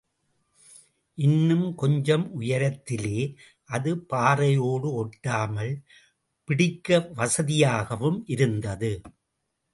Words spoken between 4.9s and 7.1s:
ஒட்டாமல் பிடிக்க